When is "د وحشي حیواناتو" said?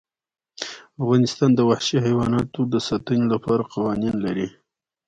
1.55-2.61